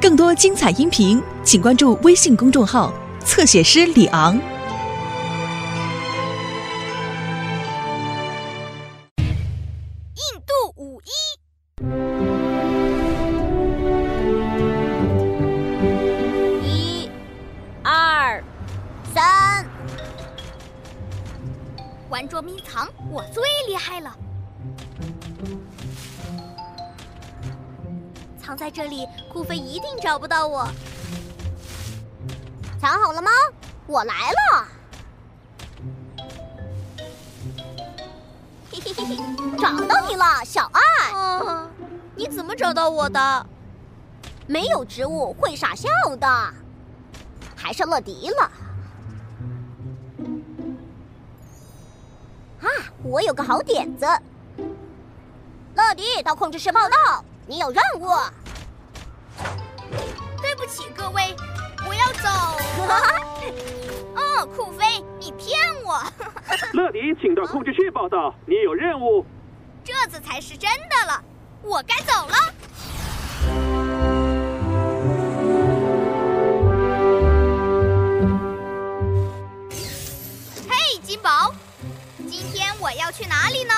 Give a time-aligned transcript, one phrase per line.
[0.00, 2.92] 更多精彩音频，请关注微信公众号
[3.24, 4.34] “侧写师李昂”。
[10.14, 11.08] 印度五一，
[16.62, 17.10] 一、
[17.82, 18.44] 二、
[19.14, 19.66] 三，
[22.10, 24.14] 玩捉迷藏，我最厉害了。
[28.44, 30.68] 藏在这里，酷飞一定找不到我。
[32.78, 33.30] 藏好了吗？
[33.86, 34.68] 我来了。
[38.70, 39.16] 嘿嘿嘿嘿，
[39.56, 41.12] 找到你了，小爱。
[41.14, 41.70] 哦，
[42.14, 43.46] 你怎么找到我的？
[44.46, 45.88] 没有植物会傻笑
[46.20, 46.28] 的，
[47.56, 48.50] 还是乐迪了。
[52.60, 52.68] 啊，
[53.02, 54.06] 我有个好点子。
[55.74, 58.08] 乐迪到控制室报道，你有任务。
[60.40, 61.36] 对不起，各位，
[61.86, 62.28] 我要走。
[64.16, 66.02] 哦，酷飞，你骗我！
[66.72, 69.26] 乐迪，请到控制室报道，你有任务。
[69.84, 71.22] 这次才是真的了，
[71.62, 72.34] 我该走了。
[80.66, 81.54] 嘿，金宝，
[82.26, 83.74] 今天我要去哪里呢？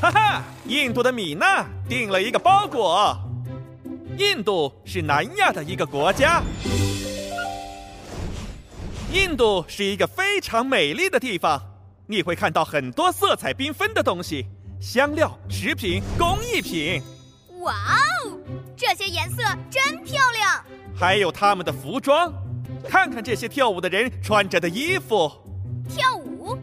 [0.00, 3.14] 哈哈，印度的米娜订了一个包裹。
[4.16, 6.42] 印度是南亚的一个国家。
[9.12, 11.60] 印度是一个非常美丽的地方，
[12.06, 14.46] 你会看到很多色彩缤纷的东西，
[14.80, 17.02] 香料、食品、工艺品。
[17.60, 17.74] 哇
[18.24, 18.38] 哦，
[18.74, 20.64] 这些颜色真漂亮！
[20.96, 22.32] 还有他们的服装，
[22.88, 25.30] 看看这些跳舞的人穿着的衣服。
[25.90, 26.56] 跳舞，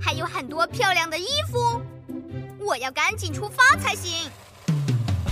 [0.00, 1.82] 还有很多漂亮的衣服。
[2.64, 4.30] 我要赶紧出发才行。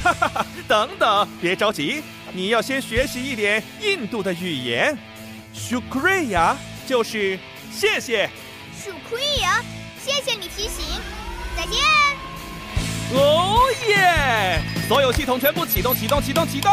[0.02, 0.46] 哈哈哈！
[0.68, 2.02] 等等，别着急，
[2.32, 4.96] 你要先学习一点印度的语言。
[5.54, 6.54] Shukriya
[6.86, 7.38] 就是
[7.72, 8.28] 谢谢。
[8.78, 9.62] Shukriya，
[10.04, 11.00] 谢谢你提醒。
[11.56, 11.80] 再见。
[13.14, 14.60] 哦耶！
[14.88, 16.70] 所有系统全部启动，启动，启动，启动。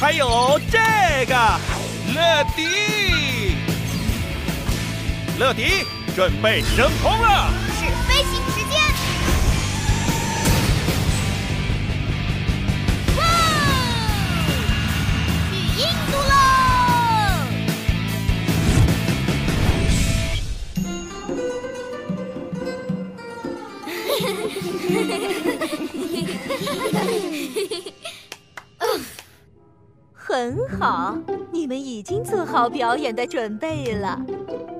[0.00, 0.78] 还有这
[1.26, 1.34] 个，
[2.14, 3.56] 乐迪，
[5.38, 7.63] 乐迪，准备升空了。
[30.84, 31.16] 好，
[31.50, 34.20] 你们已经做好表演的准备了。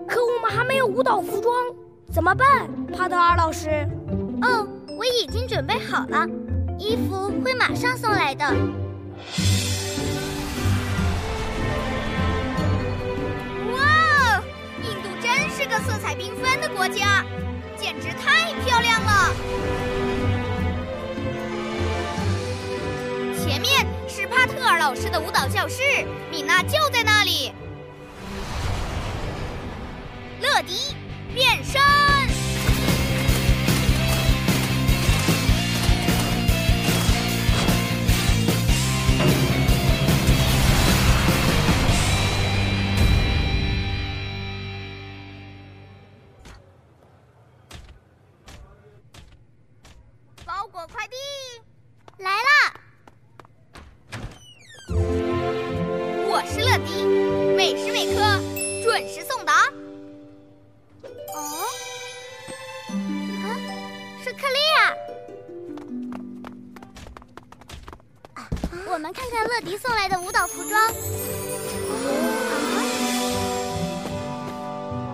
[0.07, 1.51] 可我们还没有舞蹈服装，
[2.13, 3.89] 怎么办，帕特尔老师？
[4.43, 6.27] 哦，我已经准备好了，
[6.79, 8.45] 衣服会马上送来的。
[13.73, 14.43] 哇，
[14.83, 17.25] 印度真是个色彩缤纷的国家，
[17.79, 19.35] 简直太漂亮了。
[24.85, 25.81] 老师的舞蹈教室，
[26.31, 27.55] 米娜就在那里。
[30.43, 30.95] 乐迪
[31.35, 31.81] 变身。
[64.25, 64.97] 是克利亚。
[68.91, 70.81] 我们看看乐迪送来的舞蹈服装。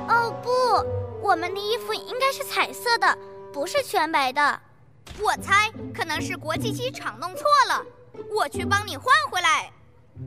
[0.08, 3.18] 哦不，我们的衣服应该是彩色的，
[3.52, 4.60] 不是全白的。
[5.20, 7.84] 我猜可能是国际机场弄错了，
[8.32, 9.72] 我去帮你换回来。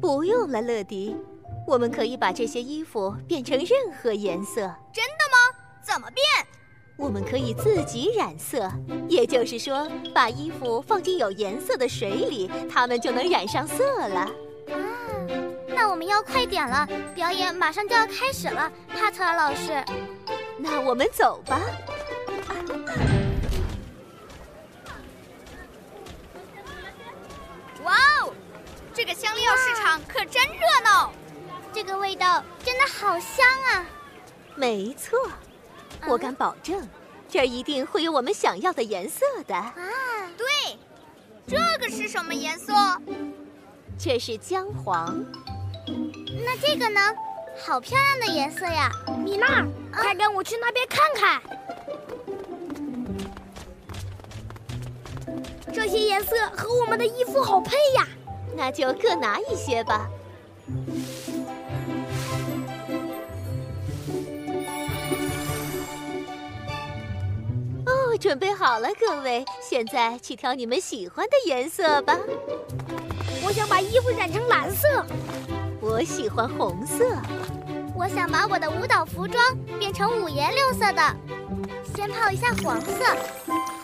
[0.02, 1.16] 不用了，乐迪，
[1.66, 4.56] 我们可以把这些衣服变成任何颜色。
[4.92, 5.58] 真的吗？
[5.82, 6.26] 怎么变？
[6.96, 8.72] 我们可以自己染色，
[9.10, 14.22] 也就是说，把衣服放进有颜色的水里，它们就能染上色了。
[14.22, 14.32] 啊，
[15.68, 19.84] 那我们要快点了，表演马上就要开始了，帕特尔老师。
[20.58, 21.60] 那我们走吧。
[27.84, 28.34] 哇哦，
[28.94, 31.12] 这个香料市场可真热闹！
[31.74, 33.86] 这个味道真的好香啊！
[34.56, 35.20] 没错，
[36.08, 36.88] 我敢保证，
[37.30, 39.56] 这儿一定会有我们想要的颜色的。
[39.56, 39.74] 啊，
[40.38, 40.78] 对，
[41.48, 42.74] 这个是什么颜色？
[43.98, 45.24] 这是姜黄。
[46.46, 47.00] 那这个呢？
[47.66, 48.90] 好漂亮的颜色呀！
[49.24, 49.64] 米娜，
[49.96, 51.42] 快跟我去那边看看。
[55.72, 58.08] 这些颜色和我们的衣服好配呀！
[58.56, 60.10] 那就各拿一些吧。
[68.24, 72.18] 准备好了，各位，现在去挑你们喜欢的颜色吧。
[73.44, 75.06] 我想把衣服染成蓝色。
[75.82, 77.04] 我喜欢红色。
[77.94, 79.44] 我想把我的舞蹈服装
[79.78, 81.04] 变成五颜六色的。
[81.94, 83.04] 先泡一下黄色，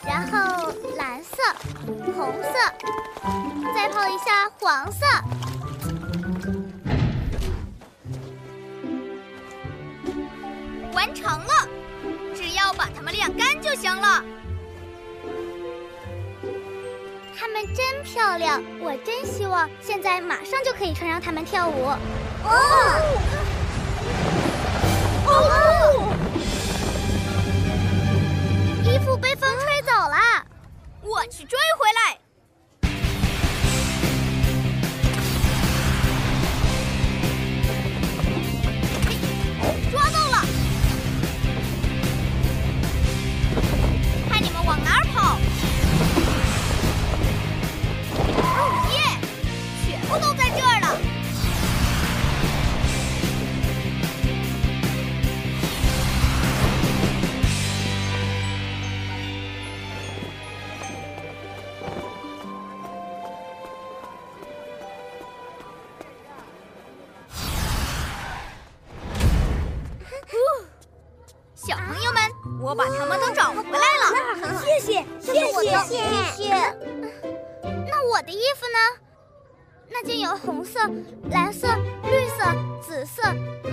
[0.08, 1.36] 然后蓝色、
[2.16, 2.54] 红色，
[3.76, 5.06] 再泡一下黄色。
[10.94, 11.69] 完成了，
[12.70, 14.24] 要把它们晾干就行了。
[17.36, 21.88] 它们真漂亮，我真希望现在马上就可以穿上它们跳舞。
[22.44, 23.18] 哦！
[25.26, 26.14] 哦！
[28.84, 30.46] 衣服被风吹走了，
[31.02, 32.19] 我去追回来。
[75.84, 75.98] 谢
[76.36, 76.50] 谢，
[77.64, 79.02] 那我的衣服呢？
[79.90, 80.80] 那件有红色、
[81.32, 81.68] 蓝色、
[82.04, 82.46] 绿色、
[82.82, 83.24] 紫色，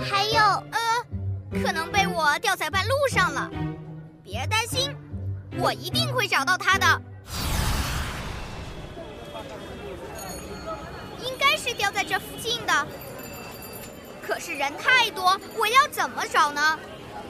[0.09, 3.49] 还有呃，可能被我掉在半路上了。
[4.23, 4.95] 别担心，
[5.59, 7.01] 我一定会找到它的。
[11.23, 12.87] 应该是掉在这附近的。
[14.25, 16.79] 可是人太多，我要怎么找呢？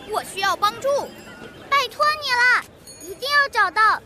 [0.09, 0.87] 我需要帮助，
[1.69, 2.63] 拜托你了，
[3.03, 4.01] 一定要找到！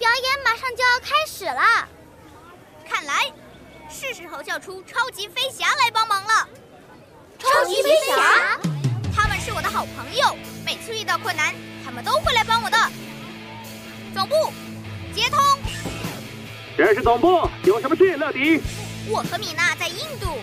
[0.00, 1.86] 表演马上就要开始了，
[2.88, 3.30] 看来
[3.90, 6.48] 是时候叫出超级飞侠来帮忙了。
[7.38, 8.58] 超级飞侠，
[9.14, 11.54] 他们是我的好朋友，每次遇到困难，
[11.84, 12.78] 他们都会来帮我的。
[14.14, 14.34] 总部
[15.14, 15.38] 接通，
[16.78, 18.62] 这是总部，有什么事，乐迪？
[19.06, 20.38] 我和米娜在印度，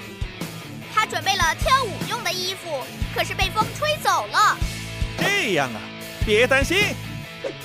[0.93, 2.83] 她准备了跳舞用的衣服，
[3.15, 4.55] 可是被风吹走了。
[5.17, 5.81] 这样啊，
[6.27, 6.93] 别担心，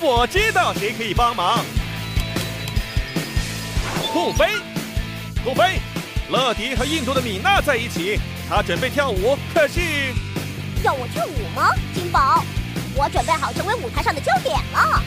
[0.00, 1.62] 我知道谁可以帮忙。
[4.12, 4.46] 酷飞，
[5.42, 5.80] 酷飞，
[6.28, 9.80] 乐迪和印度的米娜在一起，他准备跳舞，可是
[10.84, 11.70] 要我跳舞吗？
[11.94, 12.44] 金宝，
[12.94, 15.02] 我准备好成为舞台上的焦点了。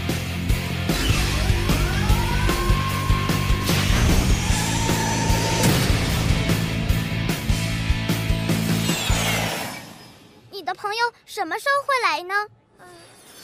[10.49, 12.33] 你的朋友什么时候会来呢？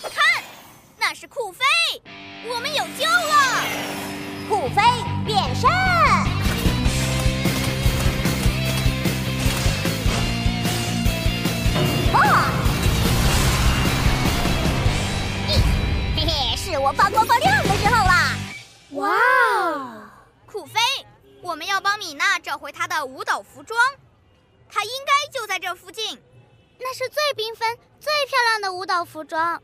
[0.02, 0.44] 看，
[0.98, 1.64] 那是酷飞，
[2.50, 4.21] 我们有救了！
[4.52, 4.82] 酷飞
[5.26, 5.70] 变身！
[12.12, 12.52] 哇！
[15.48, 15.56] 嘿
[16.18, 18.36] 嘿，是我发光发亮的时候啦！
[18.92, 19.08] 哇
[19.70, 20.02] 哦！
[20.46, 20.82] 酷飞，
[21.42, 23.80] 我们要帮米娜找回她的舞蹈服装，
[24.70, 26.22] 她应该就在这附近。
[26.78, 29.64] 那是最缤纷、最漂亮的舞蹈服装，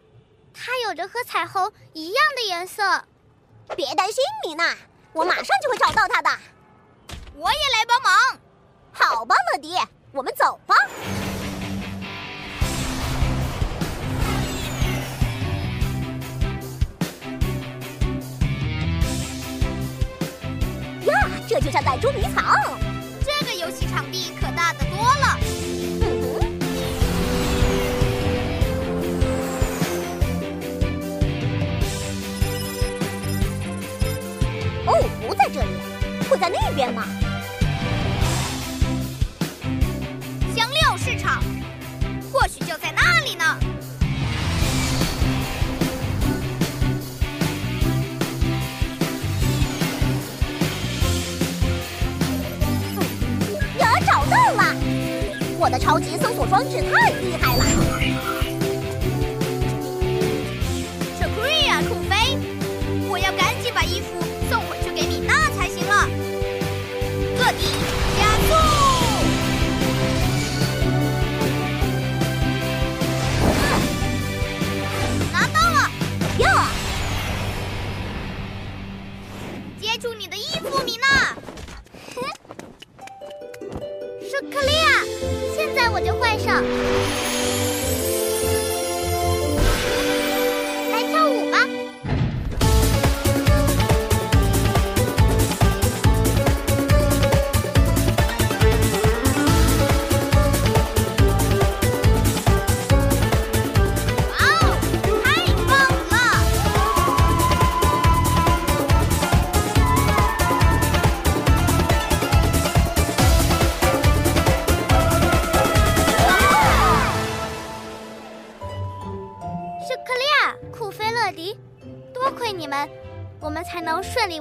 [0.53, 3.03] 它有着和彩虹一样的颜色。
[3.75, 4.75] 别担心，米娜，
[5.13, 6.29] 我马上就会找到他的。
[7.35, 8.13] 我也来帮忙。
[8.91, 9.75] 好吧，乐迪，
[10.11, 10.75] 我们走吧。
[21.05, 21.13] 呀，
[21.47, 22.55] 这就像在捉迷藏。
[23.23, 24.46] 这个游戏场地可
[36.37, 37.01] 在那边呢？
[40.55, 41.41] 香料市场，
[42.31, 43.43] 或许就在那里呢。
[53.79, 54.75] 呀，找到了！
[55.59, 58.06] 我的超级搜索装置太厉害了。
[85.55, 87.26] 现在我就换上。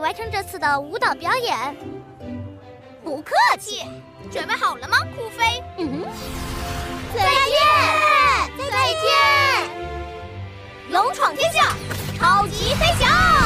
[0.07, 1.77] 完成这次的舞蹈表演。
[3.03, 3.83] 不客气，
[4.31, 5.61] 准备好了吗，酷飞？
[5.79, 6.05] 嗯，
[7.13, 9.69] 再见，再见，
[10.91, 11.73] 勇闯天下，
[12.21, 13.46] 超级飞翔。